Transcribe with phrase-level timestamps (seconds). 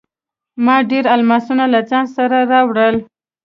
[0.65, 2.95] ما ډیر الماسونه له ځان سره راوړل.